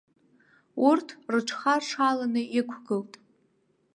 Урҭ 0.87 1.07
рыҽхаршаланы 1.33 2.41
иқәгылт. 2.59 3.13